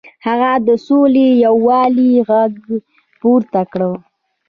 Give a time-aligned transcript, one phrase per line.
[0.27, 2.53] هغه د سولې او یووالي غږ
[3.21, 3.81] پورته کړ.